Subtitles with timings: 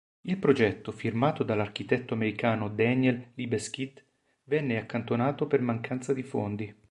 [0.21, 4.03] Il progetto, firmato dall'architetto americano Daniel Libeskind,
[4.45, 6.75] venne accantonato per mancanza di fondi.